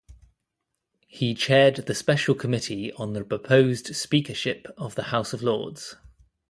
[1.05, 5.95] He chaired the special committee on the proposed Speakership of the House of Lords.